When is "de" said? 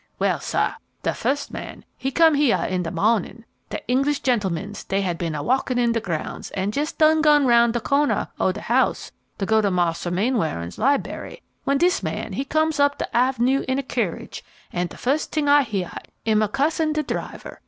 1.03-1.13, 2.81-2.89, 3.69-3.79, 5.91-5.99, 7.71-7.79, 8.51-8.61, 12.97-13.05, 14.87-14.97, 16.93-17.03